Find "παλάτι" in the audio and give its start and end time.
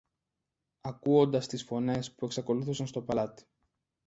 3.01-3.45